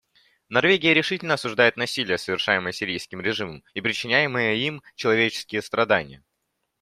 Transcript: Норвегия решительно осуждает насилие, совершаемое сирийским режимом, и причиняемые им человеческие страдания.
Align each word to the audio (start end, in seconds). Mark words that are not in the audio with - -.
Норвегия 0.49 0.95
решительно 0.95 1.35
осуждает 1.35 1.77
насилие, 1.77 2.17
совершаемое 2.17 2.71
сирийским 2.73 3.21
режимом, 3.21 3.63
и 3.75 3.81
причиняемые 3.81 4.57
им 4.65 4.81
человеческие 4.95 5.61
страдания. 5.61 6.23